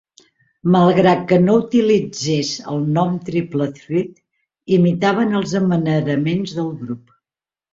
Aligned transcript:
Malgrat 0.75 1.19
que 1.31 1.37
no 1.41 1.57
utilitzés 1.63 2.53
el 2.73 2.81
nom 2.95 3.13
Triple 3.27 3.67
Threat, 3.83 4.17
imitaven 4.79 5.41
els 5.43 5.55
amaneraments 5.61 6.57
del 6.61 6.75
grup. 6.83 7.07